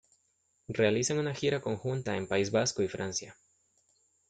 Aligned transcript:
Realizan 0.67 1.19
una 1.19 1.35
gira 1.35 1.61
conjunta 1.61 2.17
en 2.17 2.27
País 2.27 2.49
Vasco 2.49 2.81
y 2.81 2.87
Francia. 2.87 3.37